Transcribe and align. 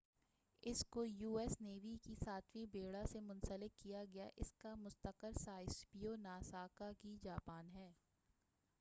اس 0.63 0.83
کو 0.89 1.03
U 1.05 1.35
S 1.37 1.55
navy 1.61 1.95
کے 2.03 2.13
ساتویں 2.15 2.65
بیڑہ 2.71 3.03
سے 3.11 3.19
منسلک 3.19 3.79
کیا 3.81 4.03
گیا 4.13 4.25
ہے 4.25 4.31
اس 4.35 4.51
کا 4.57 4.73
مستقر 4.75 5.37
سا 5.39 5.59
سیبو 5.69 6.15
ناگاساکی 6.15 7.17
جاپان 7.23 7.69
ہے 7.75 7.91